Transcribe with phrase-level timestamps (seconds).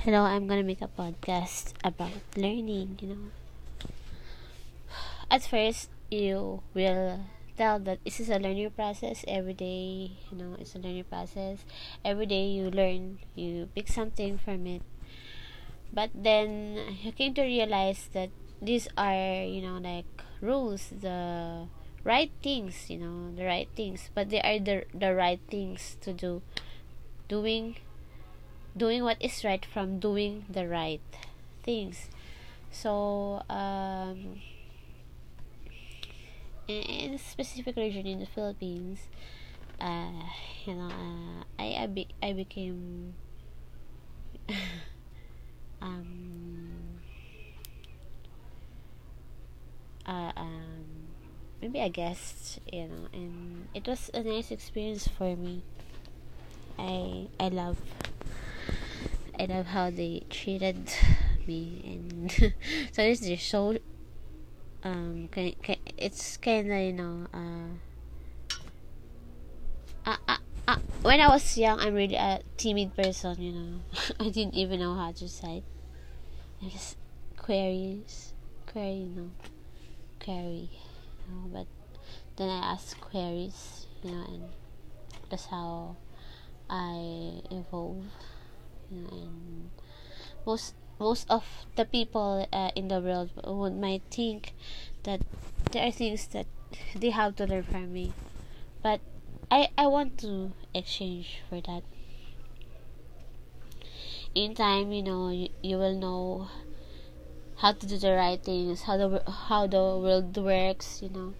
[0.00, 3.24] hello, I'm gonna make a podcast about learning, you know.
[5.30, 7.20] At first, you will
[7.58, 11.60] tell that this is a learning process every day, you know, it's a learning process.
[12.02, 14.80] Every day you learn, you pick something from it.
[15.92, 18.30] But then you came to realize that
[18.62, 20.08] these are, you know, like
[20.40, 21.68] rules, the
[22.04, 26.16] right things, you know, the right things, but they are the the right things to
[26.16, 26.40] do.
[27.28, 27.76] Doing
[28.76, 31.00] doing what is right from doing the right
[31.62, 32.08] things.
[32.70, 34.40] So, um,
[36.68, 39.00] in, in a specific region in the Philippines,
[39.80, 40.22] uh,
[40.66, 43.14] you know, uh, I I, be, I became
[45.82, 47.00] um,
[50.06, 50.84] uh, um,
[51.60, 55.62] maybe a guest, you know, and it was a nice experience for me.
[56.78, 57.76] I I love
[59.40, 60.92] I love how they treated
[61.46, 62.30] me, and
[62.92, 63.78] so this is so
[64.84, 65.30] um,
[65.96, 67.72] it's kind of you know uh,
[70.04, 70.36] uh, uh,
[70.68, 73.40] uh, when I was young, I'm really a timid person.
[73.40, 73.80] You know,
[74.20, 75.62] I didn't even know how to say.
[76.62, 76.98] I just
[77.38, 78.34] queries,
[78.66, 79.30] query, you know,
[80.22, 80.68] query.
[80.68, 81.66] You know, but
[82.36, 84.44] then I ask queries, you know, and
[85.30, 85.96] that's how
[86.68, 88.04] I evolve
[88.90, 89.70] and
[90.46, 91.44] most most of
[91.76, 94.52] the people uh, in the world would might think
[95.04, 95.20] that
[95.72, 96.46] there are things that
[96.94, 98.12] they have to learn from me.
[98.82, 99.00] But
[99.50, 101.82] i i want to exchange for that.
[104.34, 106.48] In time you know you, you will know
[107.56, 111.34] how to do the right things how the how the world works you know.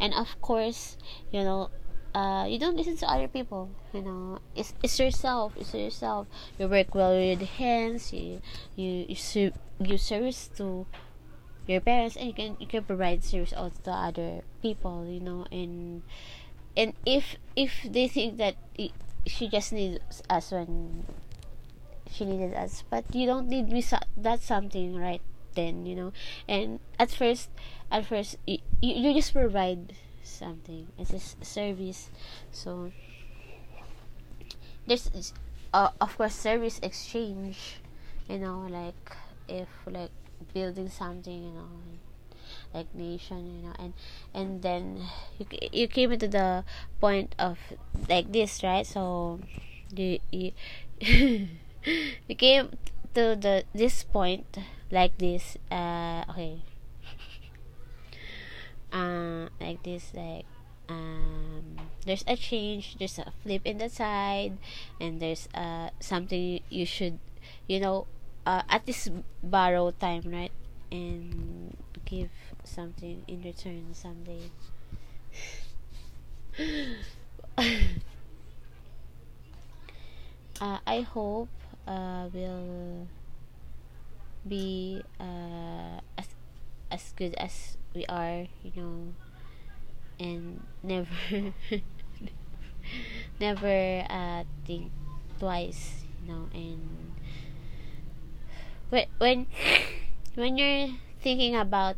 [0.00, 0.96] And of course
[1.30, 1.70] you know
[2.14, 4.38] uh, you don't listen to other people you know.
[4.54, 6.26] It's, it's yourself it's yourself.
[6.58, 8.40] You work well with your hands you
[8.76, 10.86] you you, su- give service to
[11.66, 15.46] your parents and you can you can provide service also to other people you know.
[15.50, 16.02] And
[16.76, 18.56] and if if they think that
[19.26, 21.04] she just needs us when
[22.10, 25.20] she needed us but you don't need me so- that's something right
[25.54, 26.12] then you know.
[26.48, 27.48] And at first
[27.90, 29.94] at first you, you just provide
[30.24, 30.88] something.
[30.98, 32.10] It's a service.
[32.52, 32.90] So
[34.86, 35.32] there's
[35.72, 37.80] uh, of course service exchange
[38.28, 39.16] you know like
[39.48, 40.10] if like
[40.52, 41.68] building something you know
[42.72, 43.92] like nation you know and
[44.34, 45.00] and then
[45.38, 46.64] you, you came into the
[47.00, 47.58] point of
[48.08, 48.86] like this right?
[48.86, 49.40] So
[49.94, 50.52] you you,
[51.00, 52.70] you came
[53.14, 54.58] to the this point
[54.90, 56.62] like this uh okay
[58.94, 60.46] uh, like this like
[60.88, 64.56] um, there's a change there's a flip in the side
[65.00, 67.18] and there's uh, something you should
[67.66, 68.06] you know
[68.46, 69.08] uh, at this
[69.42, 70.52] borrow time right?
[70.92, 72.30] And give
[72.62, 74.50] something in return someday.
[80.60, 81.48] Uh, I hope
[81.86, 83.08] uh, will
[84.46, 86.28] be uh, as
[86.90, 89.14] as good as we are, you know,
[90.18, 91.08] and never
[93.40, 94.90] never uh, think
[95.38, 97.14] twice, you know, and
[98.90, 99.46] when when
[100.34, 100.90] when you're
[101.22, 101.96] thinking about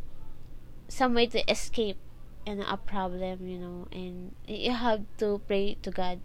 [0.87, 1.97] some way to escape
[2.45, 6.21] and a problem, you know, and you have to pray to God.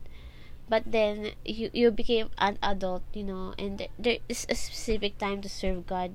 [0.68, 5.18] But then you you became an adult, you know, and there, there is a specific
[5.18, 6.14] time to serve God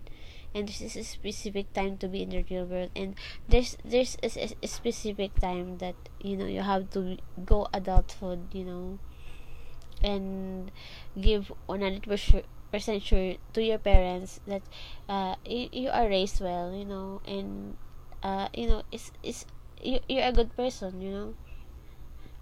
[0.57, 3.13] and this is a specific time to be in the real world and
[3.47, 8.63] there's there's a, a specific time that you know you have to go adulthood you
[8.66, 8.97] know
[10.03, 10.72] and
[11.19, 14.62] give 100% sure to your parents that
[15.09, 17.78] uh, you, you are raised well you know and
[18.23, 19.46] uh, you know it's it's
[19.81, 21.34] you, you're a good person you know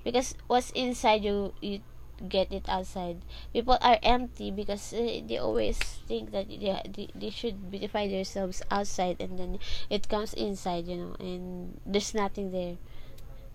[0.04, 1.82] because what's inside you you
[2.30, 3.22] get it outside.
[3.54, 8.62] People are empty because uh, they always think that they, they, they should beautify themselves
[8.72, 9.60] outside and then
[9.90, 12.78] it comes inside, you know, and there's nothing there,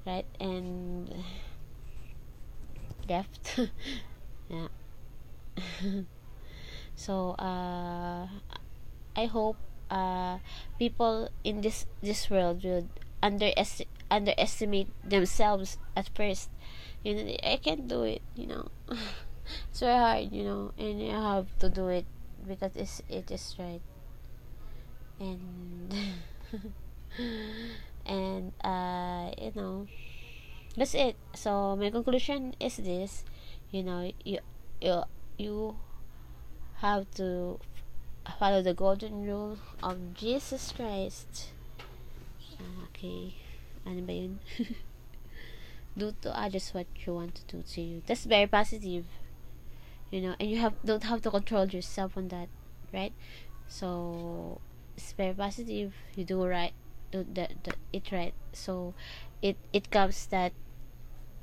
[0.07, 0.27] right?
[0.39, 1.11] And
[3.09, 3.61] left,
[4.49, 4.69] yeah.
[6.97, 8.27] so uh,
[9.17, 9.57] I hope
[9.91, 10.39] uh,
[10.79, 12.89] people in this this world will
[13.23, 16.51] underestimate underestimate themselves at first
[17.03, 18.69] you know i can't do it you know
[19.71, 22.05] it's very hard you know and you have to do it
[22.47, 23.81] because it's it is right
[25.19, 25.95] and
[28.07, 29.87] and uh you know
[30.77, 33.25] that's it so my conclusion is this
[33.71, 34.39] you know you
[34.81, 35.03] you
[35.39, 35.77] you
[36.81, 37.59] have to
[38.39, 41.53] follow the golden rule of Jesus Christ.
[42.89, 43.37] Okay.
[43.87, 44.41] Ano ba yun?
[45.97, 48.03] Do to others what you want to do to you.
[48.07, 49.07] That's very positive.
[50.11, 52.49] You know, and you have don't have to control yourself on that,
[52.93, 53.13] right?
[53.69, 54.61] So
[54.97, 55.95] it's very positive.
[56.17, 56.73] You do right,
[57.13, 57.49] do the
[57.93, 58.35] it right.
[58.53, 58.95] So
[59.43, 60.53] it it comes that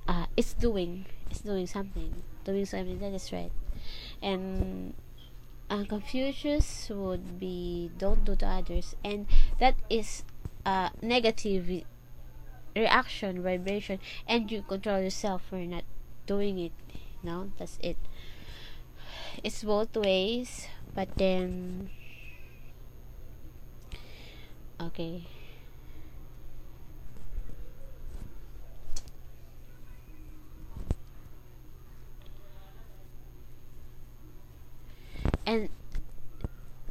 [0.08, 2.12] uh, it's doing it's doing something,
[2.44, 3.52] doing something that is right,
[4.22, 4.94] and
[5.70, 9.28] uh, Confucius would be don't do to others, and
[9.60, 10.24] that is
[10.66, 11.84] a negative
[12.80, 15.84] reaction, vibration, and you control yourself for not
[16.26, 16.72] doing it.
[17.24, 17.98] No, that's it.
[19.44, 21.90] It's both ways, but then
[24.82, 25.26] okay.
[35.48, 35.70] and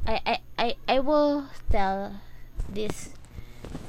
[0.05, 2.19] I, I I I will tell
[2.67, 3.13] this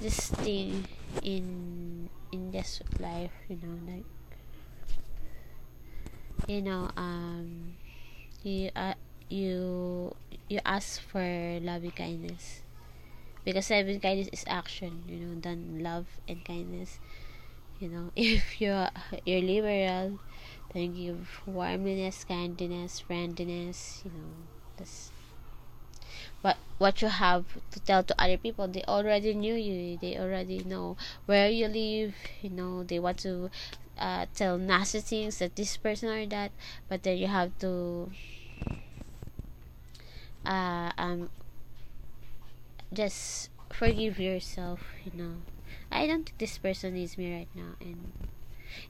[0.00, 0.86] this thing
[1.22, 4.06] in in this life you know like
[6.46, 7.74] you know um
[8.42, 8.94] you uh,
[9.28, 10.14] you
[10.48, 12.62] you ask for loving kindness.
[13.44, 16.98] Because loving kindness is action you know than love and kindness.
[17.78, 18.90] You know if you're
[19.24, 20.18] you're liberal
[20.74, 24.32] then you give warmness kindness friendliness you know
[24.76, 25.12] that's
[26.42, 30.62] what what you have to tell to other people they already knew you they already
[30.64, 30.96] know
[31.26, 33.50] where you live you know they want to
[33.98, 36.52] uh, tell nasty things that this person or that
[36.88, 38.10] but then you have to
[40.46, 41.28] uh, um
[42.92, 45.42] just forgive yourself you know.
[45.92, 48.12] I don't think this person needs me right now and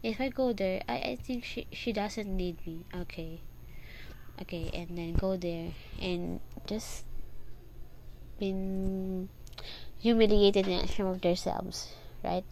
[0.03, 2.85] if i go there i, I think she, she doesn't need me.
[2.95, 3.41] Okay.
[4.41, 7.05] Okay and then go there and just
[8.39, 9.29] been
[9.99, 12.45] humiliated in some of themselves right?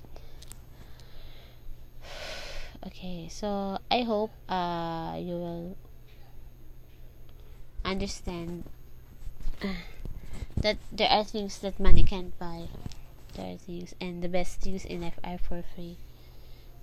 [2.87, 5.77] Okay so i hope uh you will
[7.87, 8.65] understand
[10.57, 12.69] that there are things that money can't buy.
[13.35, 15.97] There are things and the best things in life are for free.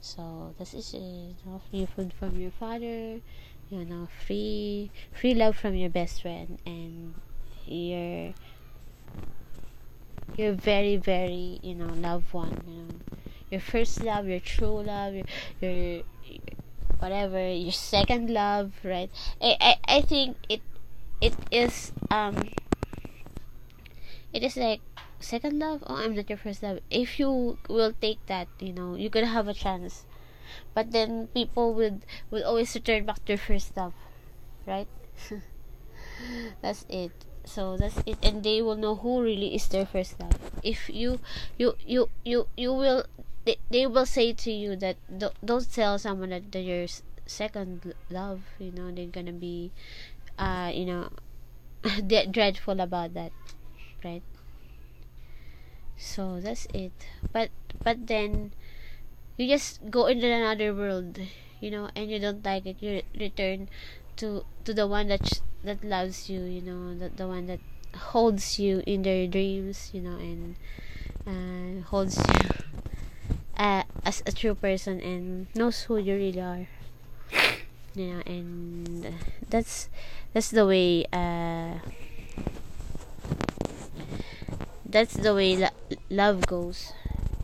[0.02, 1.36] So this is it.
[1.70, 3.22] Free food from your father.
[3.70, 7.16] You know free free love from your best friend and
[7.66, 8.34] your
[10.36, 13.00] your very very you know loved one you know.
[13.50, 15.26] Your first love your true love your,
[15.62, 16.04] your
[17.00, 19.10] whatever your second love right?
[19.42, 20.62] I, I i think it
[21.22, 22.50] it is um
[24.32, 24.82] it is like
[25.20, 25.84] second love?
[25.88, 26.80] Oh i'm not your first love.
[26.90, 30.06] If you will take that you know you're gonna have a chance.
[30.74, 33.94] But then people would would always return back to first love
[34.66, 34.88] right?
[36.62, 37.12] That's it
[37.46, 38.18] so that's it.
[38.24, 40.36] And they will know who really is their first love.
[40.64, 41.20] If you
[41.58, 43.06] you you you you will
[43.46, 46.88] they, they will say to you that don't, don't tell someone that they're your
[47.26, 49.72] second love you know they're gonna be
[50.38, 51.10] uh you know
[52.32, 53.32] dreadful about that
[54.04, 54.24] right?
[55.98, 56.92] So that's it.
[57.32, 57.50] But
[57.84, 58.54] but then
[59.38, 61.20] you just go into another world
[61.62, 62.78] you know and you don't like it.
[62.82, 63.70] You return
[64.18, 67.60] to to the one that that loves you you know the, the one that
[68.14, 70.56] holds you in their dreams you know and
[71.28, 72.50] uh, holds you
[73.58, 76.68] uh, as a true person and knows who you really are.
[77.96, 79.14] You know and
[79.50, 79.88] that's
[80.34, 81.78] that's the way uh
[84.86, 85.78] that's the way lo-
[86.10, 86.94] love goes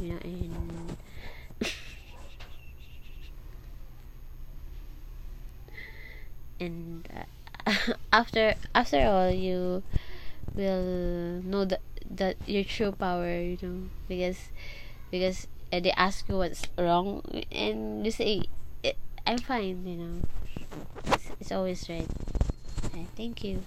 [0.02, 0.98] you know and
[6.60, 7.24] and uh,
[8.14, 9.84] after after all you
[10.56, 14.50] will know that that your true power you know because
[15.12, 17.22] because uh, they ask you what's wrong
[17.52, 18.44] and you say
[19.28, 20.16] i'm fine you know.
[21.06, 22.08] It's, it's always right.
[22.86, 23.64] Okay, thank you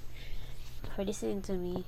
[0.94, 1.84] for listening to me.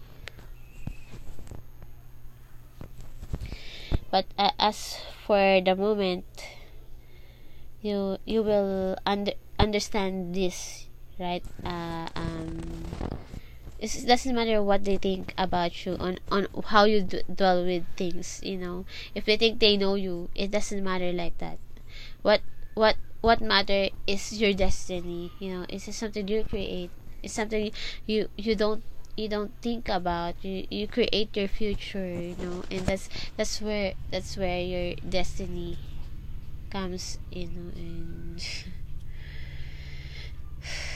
[4.10, 6.24] But uh, as for the moment
[7.82, 10.83] you you will under understand this
[11.18, 11.44] right?
[11.64, 12.96] Uh, um
[13.78, 17.84] it doesn't matter what they think about you on on how you d- dwell with
[17.96, 18.84] things you know?
[19.14, 21.58] If they think they know you it doesn't matter like that.
[22.22, 22.42] What
[22.74, 25.66] what what matter is your destiny you know?
[25.68, 26.90] It's something you create?
[27.22, 27.72] It's something
[28.06, 28.82] you you don't
[29.16, 30.36] you don't think about.
[30.44, 32.64] You you create your future you know?
[32.70, 35.78] And that's that's where that's where your destiny
[36.70, 37.70] comes you know?
[37.76, 38.42] And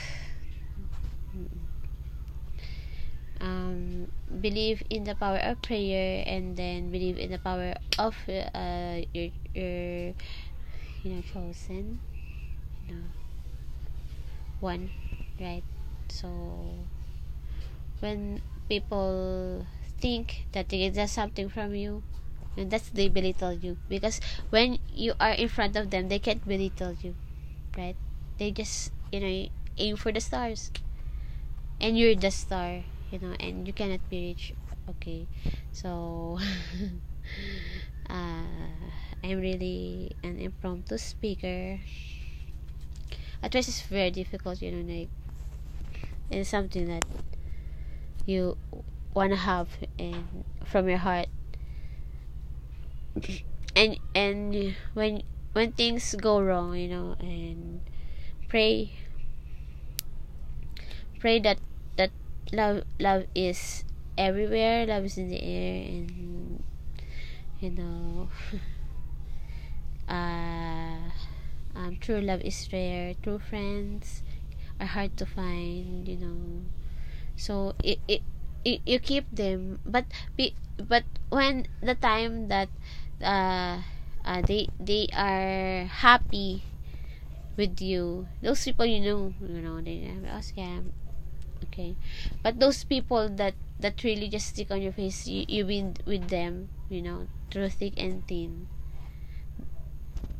[3.41, 4.07] um,
[4.41, 9.29] believe in the power of prayer and then believe in the power of uh, your
[9.55, 10.13] your
[11.03, 11.99] you know chosen
[12.87, 13.09] you know
[14.59, 14.91] one
[15.39, 15.63] right?
[16.09, 16.27] So
[17.99, 19.65] when people
[19.99, 22.03] think that they get something from you
[22.57, 23.77] and that's they belittle you.
[23.87, 24.19] Because
[24.49, 27.15] when you are in front of them they can't belittle you
[27.77, 27.95] right?
[28.37, 30.71] They just you know aim for the stars.
[31.79, 34.53] And you're the star you know and you cannot be rich
[34.89, 35.27] okay?
[35.71, 36.39] So
[38.09, 38.43] uh,
[39.23, 41.79] i'm really an impromptu speaker.
[43.41, 45.09] At first it's very difficult you know like
[46.31, 47.05] it's something that
[48.25, 48.57] you
[49.13, 51.27] want to have in from your heart.
[53.75, 55.23] And and when
[55.53, 57.81] when things go wrong you know and
[58.47, 58.93] pray
[61.19, 61.59] pray that
[62.51, 63.83] love love is
[64.17, 64.85] everywhere.
[64.85, 66.63] Love is in the air and
[67.59, 68.29] you know
[70.09, 71.09] uh
[71.75, 73.13] um, true love is rare.
[73.21, 74.23] True friends
[74.79, 76.65] are hard to find you know.
[77.35, 78.21] So it, it,
[78.65, 79.79] it you keep them.
[79.85, 82.69] But be, but when the time that
[83.23, 83.81] uh,
[84.25, 86.63] uh they they are happy
[87.57, 90.83] with you those people you know you know they ask oh, scam
[91.65, 91.95] okay?
[92.43, 96.27] But those people that that really just stick on your face you, you've been with
[96.27, 98.67] them you know through thick and thin.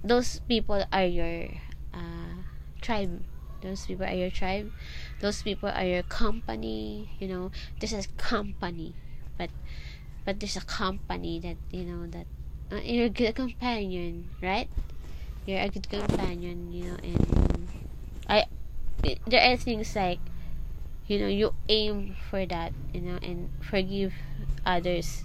[0.03, 1.49] Those people are your
[1.93, 2.47] uh,
[2.81, 3.23] tribe.
[3.61, 4.71] Those people are your tribe.
[5.19, 7.51] Those people are your company you know.
[7.79, 8.95] There's a company.
[9.38, 9.49] But
[10.23, 12.27] but there's a company that you know that
[12.71, 14.69] uh, you're a good companion right?
[15.45, 17.49] You're a good companion you know and
[18.29, 18.45] i
[19.25, 20.19] there are things like
[21.09, 24.13] you know you aim for that you know and forgive
[24.65, 25.23] others.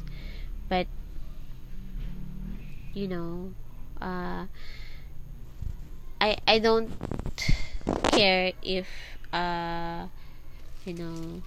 [0.69, 0.87] But
[2.95, 3.53] you know
[4.01, 4.47] uh
[6.21, 6.91] i i don't
[8.13, 8.87] care if
[9.33, 10.07] uh
[10.85, 11.43] you know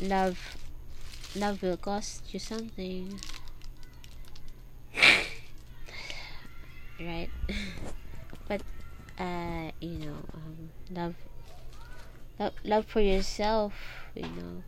[0.00, 0.56] love
[1.36, 3.20] love will cost you something.
[7.00, 7.30] Right?
[8.48, 8.62] But
[9.18, 11.14] uh you know um, love
[12.38, 13.72] love love for yourself
[14.14, 14.62] you know.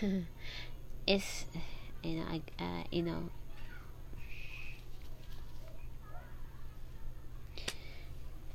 [1.06, 1.46] It's
[2.02, 3.30] you know uh, you know.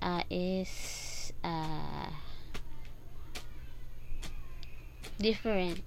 [0.01, 2.09] Uh, is uh,
[5.19, 5.81] different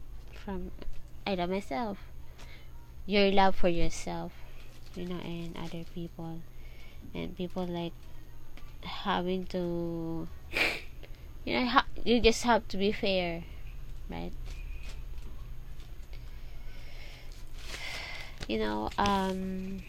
[0.45, 0.71] from
[1.27, 1.99] I love myself.
[3.07, 4.33] Your love for yourself,
[4.95, 6.41] you know, and other people,
[7.15, 7.93] and people like
[8.83, 10.29] having to,
[11.49, 13.43] you know, you just have to be fair,
[14.11, 14.33] right?
[18.47, 19.81] You know, um,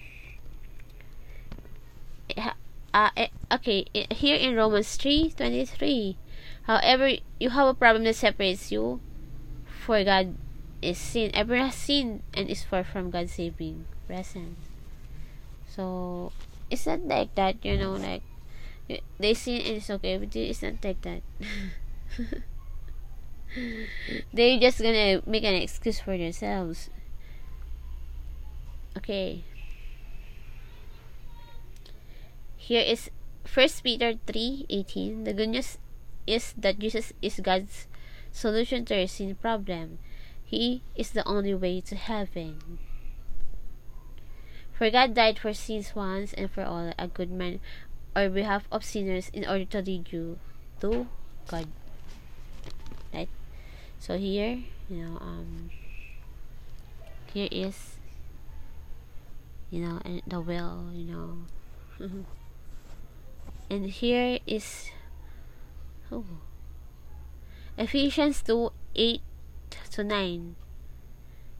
[2.93, 3.09] uh,
[3.51, 6.15] okay, here in Romans 3:23.
[6.63, 9.01] However, you have a problem that separates you
[9.67, 10.35] for God
[10.81, 11.31] is sin.
[11.33, 14.63] Everyone has sinned and is far from God's saving presence.
[15.67, 16.31] So,
[16.71, 18.23] it's not like that, you know, like
[19.19, 21.21] they sin and it's okay, but it's not like that.
[24.33, 26.89] They're just gonna make an excuse for themselves.
[28.97, 29.43] Okay.
[32.57, 33.09] Here is
[33.45, 35.25] First Peter 3:18.
[35.25, 35.77] The good news
[36.27, 37.87] is that Jesus is God's
[38.31, 39.97] solution to your sin problem.
[40.45, 42.77] He is the only way to heaven.
[44.73, 47.59] For God died for sins once and for all, a good man
[48.19, 50.39] on behalf of sinners in order to lead you
[50.81, 51.07] to
[51.47, 51.67] God.
[53.13, 53.29] Right?
[53.99, 55.71] So here, you know, um
[57.33, 57.99] here is
[59.69, 61.45] you know, the will, you know.
[63.69, 64.89] and here is
[66.11, 66.25] oh,
[67.77, 69.21] Ephesians 2 8
[69.91, 70.55] to 9.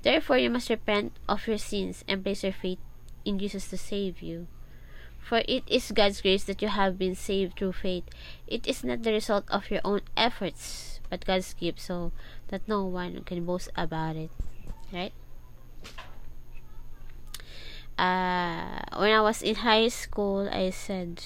[0.01, 2.79] Therefore, you must repent of your sins and place your faith
[3.25, 4.47] in Jesus to save you.
[5.19, 8.05] For it is God's grace that you have been saved through faith.
[8.47, 12.11] It is not the result of your own efforts, but God's gift, so
[12.47, 14.31] that no one can boast about it.
[14.91, 15.13] Right?
[17.97, 21.21] Uh, when I was in high school, I said,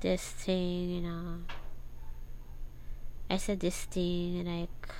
[0.00, 1.38] this thing, you know.
[3.30, 4.94] I said this thing, like,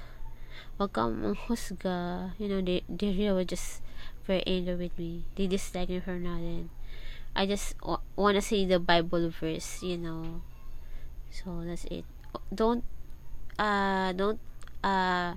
[0.79, 2.33] wag kang manghusga.
[2.38, 3.83] You know, they, they really were just
[4.26, 5.25] very angry with me.
[5.37, 6.71] They dislike me for nothing.
[7.35, 7.75] I just
[8.17, 10.43] want to say the Bible verse, you know.
[11.31, 12.05] So, that's it.
[12.55, 12.85] Don't,
[13.59, 14.41] uh, don't,
[14.83, 15.35] uh,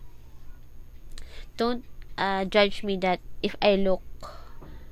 [1.58, 1.84] don't
[2.18, 4.04] uh, judge me that if I look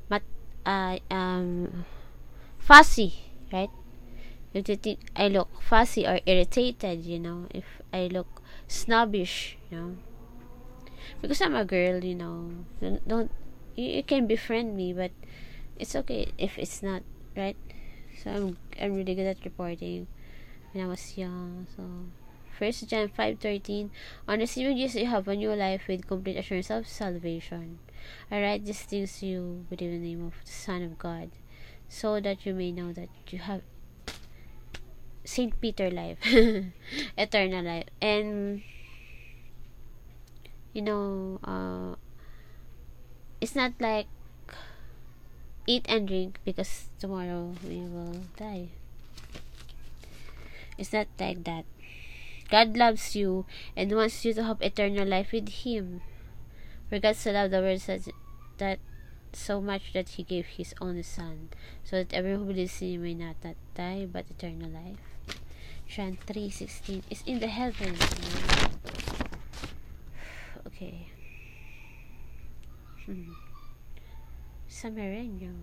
[0.09, 0.23] mat
[0.65, 1.85] uh, um
[2.59, 3.15] fussy,
[3.51, 3.71] right?
[4.53, 7.63] If you think I look fussy or irritated, you know, if
[7.93, 9.91] I look snobbish, you know,
[11.21, 12.51] because I'm a girl, you know,
[12.81, 13.31] don't, don't
[13.75, 15.11] you, you can befriend me, but
[15.77, 17.03] it's okay if it's not
[17.35, 17.55] right.
[18.23, 20.07] So I'm I'm really good at reporting
[20.71, 21.67] when I was young.
[21.75, 21.83] So
[22.57, 23.91] First John five thirteen
[24.27, 27.79] On receiving Jesus you have a new life with complete assurance of salvation.
[28.31, 31.29] I write these things to you within the name of the Son of God,
[31.89, 33.61] so that you may know that you have
[35.23, 36.17] Saint Peter life,
[37.17, 38.63] eternal life, and
[40.73, 41.97] you know, uh,
[43.41, 44.07] it's not like
[45.67, 48.69] eat and drink because tomorrow we will die.
[50.77, 51.65] It's not like that.
[52.49, 53.45] God loves you
[53.75, 56.01] and wants you to have eternal life with Him.
[56.89, 58.07] For God so loved the world says
[58.57, 58.79] that
[59.33, 61.49] so much that He gave His only Son,
[61.83, 65.03] so that everyone who believes in Him may not, not die but eternal life.
[65.87, 67.99] John three sixteen is in the heavens.
[70.67, 71.07] Okay.
[73.05, 73.46] Hmm.
[74.67, 75.55] Sa Merenyo.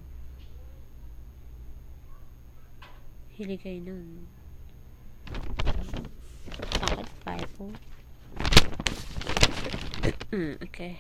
[3.37, 4.25] Hili kayo nun.
[7.25, 7.51] Bakit
[10.33, 10.99] mm, okay.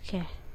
[0.00, 0.45] Okay.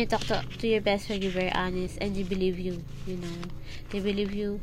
[0.00, 3.16] You talk to, to your best friend, you're very honest and they believe you, you
[3.16, 3.36] know.
[3.90, 4.60] They believe you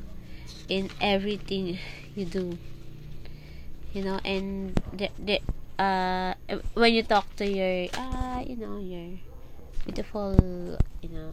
[0.68, 1.78] in everything
[2.16, 2.58] you do.
[3.94, 5.40] You know, and the,
[5.80, 6.34] uh,
[6.74, 9.20] when you talk to your, uh, you know, your
[9.86, 11.32] beautiful, you know,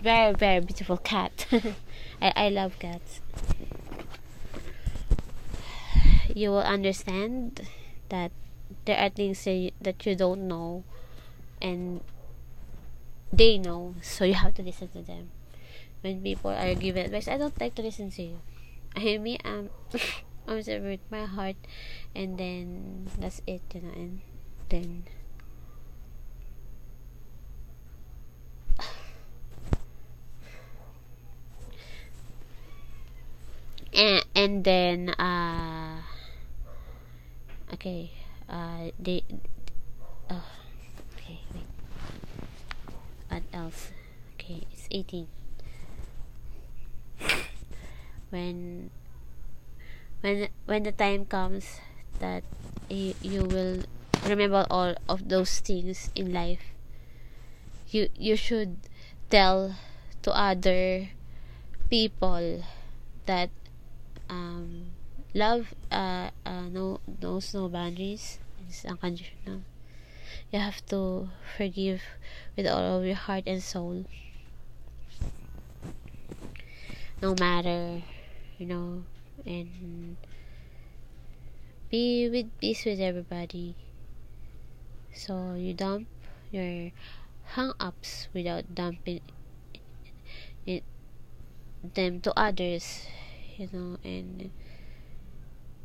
[0.00, 1.46] very, very beautiful cat.
[2.20, 3.20] I, I love cats.
[6.34, 7.66] You will understand
[8.08, 8.30] that
[8.84, 10.84] there are things that you, that you don't know
[11.60, 12.00] and
[13.32, 15.30] they know, so you have to listen to them.
[16.02, 18.40] When people are giving advice, I don't like to listen to you.
[18.96, 19.70] I mean, I'm,
[20.46, 21.56] I'm with my heart,
[22.14, 24.20] and then that's it, you know, and
[24.68, 25.04] then.
[33.94, 36.00] And, and then, uh,
[37.74, 38.10] okay,
[38.48, 39.22] uh, they,
[40.30, 40.40] uh,
[41.12, 41.61] okay, wait
[43.32, 43.88] what else?
[44.36, 45.26] Okay it's 18
[48.28, 48.90] when
[50.20, 51.80] when when the time comes
[52.20, 52.44] that
[52.92, 53.88] you, you will
[54.28, 56.76] remember all of those things in life
[57.88, 58.76] you you should
[59.30, 59.76] tell
[60.20, 61.08] to other
[61.88, 62.60] people
[63.24, 63.48] that
[64.28, 64.92] um,
[65.32, 68.38] love uh, uh, no knows no boundaries.
[68.68, 69.60] It's unconditional
[70.50, 72.02] you have to forgive
[72.56, 74.04] with all of your heart and soul.
[77.20, 78.02] No matter
[78.58, 79.04] you know
[79.46, 80.16] and
[81.90, 83.76] be with peace with everybody.
[85.12, 86.08] So you dump
[86.50, 86.90] your
[87.52, 89.20] hang ups without dumping
[90.64, 90.84] it
[91.82, 93.04] them to others
[93.58, 94.50] you know and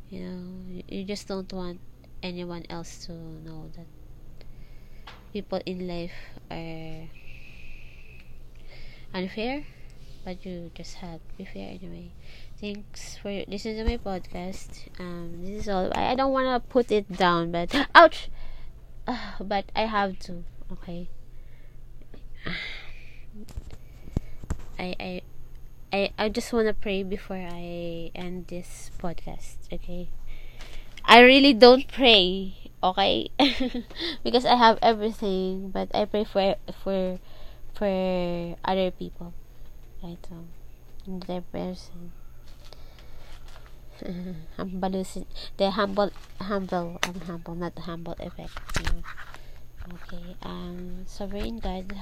[0.08, 1.80] you know you just don't want
[2.22, 3.86] anyone else to know that
[5.32, 6.12] people in life
[6.50, 7.08] are
[9.14, 9.64] unfair
[10.24, 12.10] but you just have to be fair anyway.
[12.60, 14.88] Thanks for listening to my podcast.
[14.98, 18.28] Um this is all i, I don't want to put it down but ouch!
[19.06, 21.08] Uh, but i have to okay?
[24.78, 25.22] I i
[25.90, 30.10] I, I just want to pray before I end this podcast, okay?
[31.02, 33.30] I really don't pray okay.
[34.24, 37.18] Because I have everything but I pray for for
[37.74, 39.34] for other people.
[40.02, 40.44] Right so
[41.26, 42.12] their person
[44.56, 45.04] humble
[45.56, 46.10] the humble
[46.40, 48.52] humble I'm humble not the humble effect
[49.92, 51.96] okay um sovereign God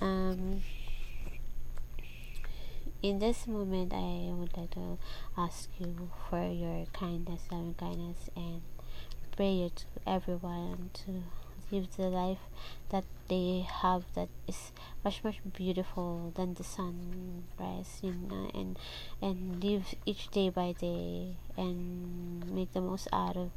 [0.00, 0.62] um
[3.02, 4.96] in this moment I would like to
[5.36, 8.62] ask you for your kindness loving kindness and
[9.36, 11.22] prayer to everyone to
[11.70, 12.38] live the life
[12.90, 14.70] that they have that is
[15.04, 18.78] much much beautiful than the sunrise you uh, know and
[19.20, 23.50] and live each day by day and make the most out of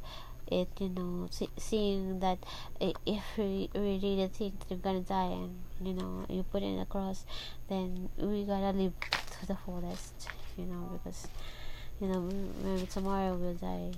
[0.50, 2.38] it you know see, seeing that
[2.80, 6.80] eh, if we, we really think we're gonna die and you know you put it
[6.80, 7.24] across
[7.68, 8.94] then we gotta live
[9.30, 11.28] to the fullest you know because
[12.00, 12.20] you know
[12.64, 13.92] maybe tomorrow we'll die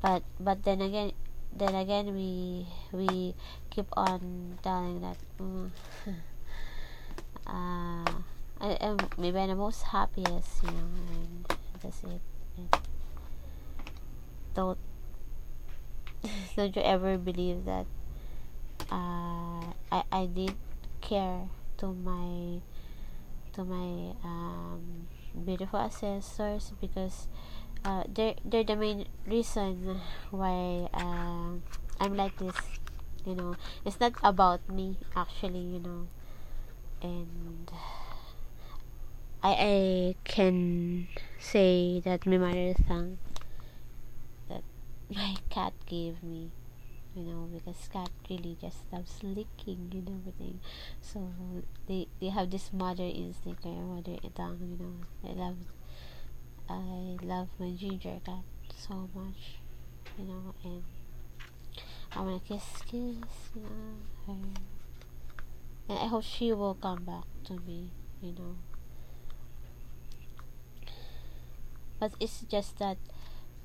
[0.00, 1.12] but but then again
[1.52, 3.34] then again we we
[3.70, 5.70] keep on telling that mm,
[7.46, 8.12] uh,
[8.60, 11.44] I am maybe I'm the most happiest you know and
[11.82, 12.20] that's it
[12.56, 12.76] and
[14.54, 14.78] don't
[16.56, 17.86] don't you ever believe that
[18.90, 20.54] uh, I I did
[21.00, 22.60] care to my
[23.52, 25.08] to my um,
[25.44, 27.26] beautiful ancestors because
[27.84, 31.56] uh, they're they're the main reason why uh,
[32.00, 32.56] I'm like this.
[33.26, 35.60] You know, it's not about me actually.
[35.76, 36.00] You know,
[37.02, 37.70] and
[39.42, 43.18] I I can say that my mother thank
[44.48, 44.62] that
[45.08, 46.50] my cat gave me.
[47.14, 50.60] You know, because cat really just loves licking and everything.
[51.02, 51.32] So
[51.86, 54.60] they they have this mother instinct or mother tongue.
[54.62, 54.94] You know,
[55.28, 55.56] I love
[56.70, 58.46] I love my ginger cat
[58.78, 59.58] so much,
[60.16, 60.84] you know, and
[62.14, 64.38] I wanna kiss, kiss, you know, her.
[65.88, 67.90] And I hope she will come back to me,
[68.22, 68.54] you know.
[71.98, 72.98] But it's just that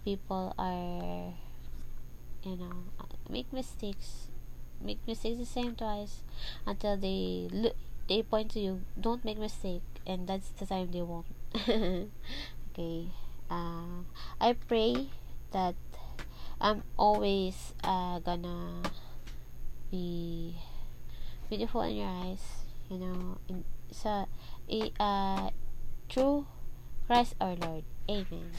[0.04, 1.34] people are,
[2.42, 2.90] you know,
[3.30, 4.30] make mistakes,
[4.82, 6.24] make mistakes the same twice
[6.66, 7.76] until they look,
[8.10, 11.28] they point to you, don't make mistake, and that's the time they won't.
[12.76, 13.08] okay.
[13.50, 14.04] Uh,
[14.42, 15.08] i pray
[15.52, 15.76] that
[16.60, 18.82] i'm always uh, gonna
[19.92, 20.58] be
[21.48, 24.26] beautiful in your eyes you know in sa
[25.00, 25.50] uh,
[26.10, 26.46] through
[27.08, 27.86] christ our lord.
[28.10, 28.52] Amen